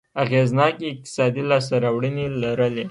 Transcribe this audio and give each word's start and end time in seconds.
اغېزناکې 0.23 0.85
اقتصادي 0.91 1.43
لاسته 1.49 1.75
راوړنې 1.83 2.25
لرلې. 2.41 2.79